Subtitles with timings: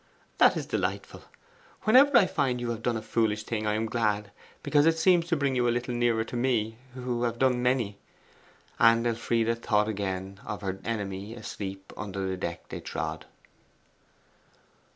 [0.39, 1.21] 'That is delightful.
[1.83, 4.31] Whenever I find you have done a foolish thing I am glad,
[4.63, 7.99] because it seems to bring you a little nearer to me, who have done many.'
[8.79, 13.27] And Elfride thought again of her enemy asleep under the deck they trod.